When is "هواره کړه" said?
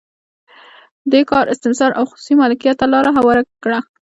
3.17-3.79